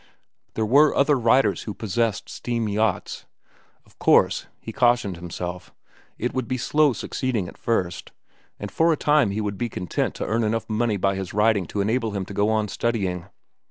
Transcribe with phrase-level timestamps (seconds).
[0.55, 3.27] There were other writers who possessed steam yachts.
[3.85, 5.75] Of course, he cautioned himself,
[6.17, 8.11] it would be slow succeeding at first,
[8.59, 11.67] and for a time he would be content to earn enough money by his writing
[11.67, 13.25] to enable him to go on studying.